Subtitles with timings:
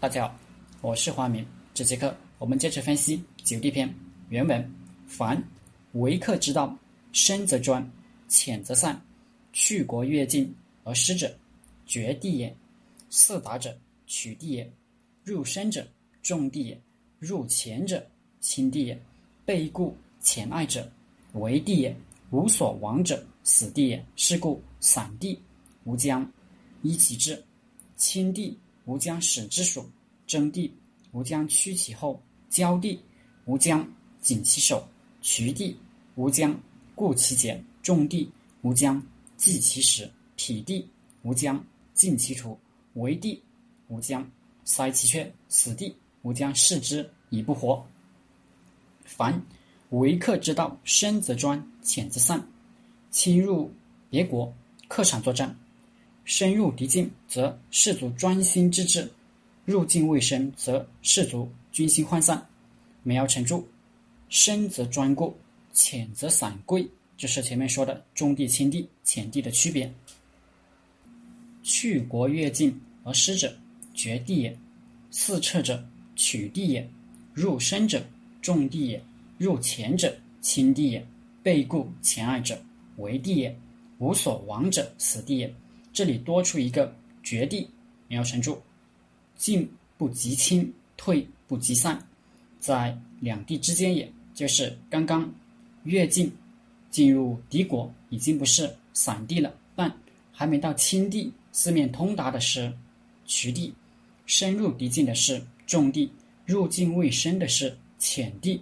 [0.00, 0.34] 大家好，
[0.80, 1.46] 我是华明。
[1.74, 3.86] 这节课我们接着分析《九地篇》
[4.30, 4.72] 原文：
[5.06, 5.44] 凡
[5.92, 6.74] 为客之道，
[7.12, 7.86] 深则专，
[8.26, 8.98] 浅则散。
[9.52, 10.54] 去国越境
[10.84, 11.30] 而失者，
[11.84, 12.50] 绝地也；
[13.10, 13.76] 四达者，
[14.06, 14.64] 取地也；
[15.22, 15.86] 入深者，
[16.22, 16.74] 重地也；
[17.18, 18.02] 入浅者，
[18.40, 18.96] 轻地也；
[19.44, 20.90] 背故浅隘者，
[21.34, 21.92] 为地也；
[22.30, 24.02] 无所亡者，死地也。
[24.16, 25.38] 是故散地
[25.84, 26.26] 无将
[26.80, 27.44] 依其志，
[27.96, 29.88] 轻地吾将使之属，
[30.26, 30.72] 争地。
[31.12, 33.00] 吾将屈其后，交地。
[33.46, 33.86] 吾将
[34.20, 34.86] 紧其手，
[35.22, 35.76] 渠地。
[36.16, 36.58] 吾将
[36.94, 38.30] 固其节，重地。
[38.62, 39.02] 吾将
[39.36, 40.88] 济其实，匹地。
[41.22, 41.62] 吾将
[41.94, 42.58] 尽其土，
[42.94, 43.42] 为地。
[43.88, 44.28] 吾将
[44.64, 45.94] 塞其阙，死地。
[46.22, 47.84] 吾将视之以不活。
[49.04, 49.42] 凡
[49.90, 52.46] 为客之道，深则专，浅则散。
[53.10, 53.72] 侵入
[54.08, 54.54] 别国，
[54.86, 55.48] 客场作战；
[56.30, 59.02] 深入敌境，则士卒专心致志；
[59.64, 62.40] 入境未深，则士卒军心涣散。
[63.02, 63.66] 没有成注：
[64.28, 65.36] 深则专固，
[65.72, 66.88] 浅则散贵。
[67.16, 69.92] 就是前面说的中地、轻地、浅地的区别。
[71.64, 73.52] 去国越境而失者，
[73.92, 74.52] 绝地也；
[75.10, 76.84] 四撤者，取地也；
[77.34, 78.00] 入深者，
[78.40, 79.00] 重地也；
[79.36, 81.02] 入浅者，轻地也；
[81.42, 82.56] 背固浅隘者，
[82.98, 83.52] 为地也；
[83.98, 85.52] 无所亡者，死地也。
[85.92, 87.68] 这里多出一个绝地，
[88.08, 88.60] 你要沉住。
[89.36, 92.06] 进不及轻，退不及散，
[92.58, 95.32] 在两地之间，也就是刚刚
[95.84, 96.30] 越境。
[96.90, 99.96] 进入敌国已经不是散地了，但
[100.32, 102.72] 还没到轻地，四面通达的是
[103.24, 103.72] 渠地；
[104.26, 106.10] 深入敌境的是重地；
[106.44, 108.60] 入境未深的是浅地；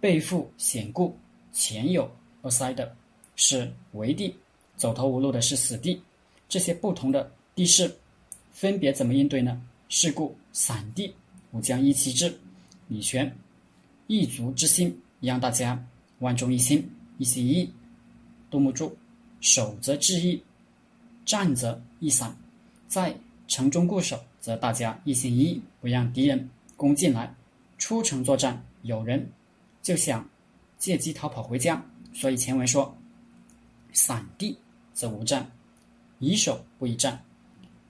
[0.00, 1.18] 背负险固、
[1.52, 2.08] 前有
[2.42, 2.94] 而塞的
[3.34, 4.32] 是围地；
[4.76, 6.00] 走投无路的是死地。
[6.52, 7.90] 这些不同的地势，
[8.52, 9.58] 分别怎么应对呢？
[9.88, 11.10] 是故散地
[11.52, 12.38] 吾将一其志，
[12.90, 13.34] 以全
[14.06, 15.82] 一族之心，让大家
[16.18, 16.86] 万众一心。
[17.16, 17.72] 一心一意，
[18.50, 18.94] 杜牧注：
[19.40, 20.42] 守则致意，
[21.24, 22.36] 战则易散。
[22.86, 23.16] 在
[23.48, 27.34] 城中固守，则大家一心一意，不让敌人攻进来。
[27.78, 29.26] 出城作战，有人
[29.82, 30.28] 就想
[30.76, 31.82] 借机逃跑回家。
[32.12, 32.94] 所以前文说：
[33.94, 34.54] 散地
[34.92, 35.50] 则无战，
[36.22, 37.20] 以守不以战。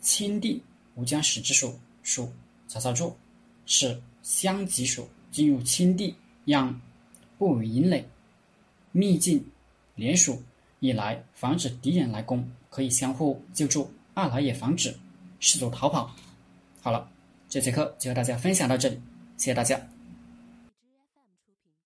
[0.00, 0.62] 轻地
[0.94, 2.32] 无将使之属，属
[2.68, 3.14] 曹操住，
[3.66, 6.14] 使相及属，进入轻地，
[6.44, 6.80] 让
[7.36, 8.08] 不引垒。
[8.92, 9.44] 密进
[9.94, 10.42] 联署，
[10.78, 14.96] 一来防止敌人来攻，可以相互救助；二来也防止
[15.38, 16.14] 士卒逃跑。
[16.80, 17.10] 好了，
[17.48, 18.96] 这节课就和大家分享到这里，
[19.36, 19.99] 谢谢大家。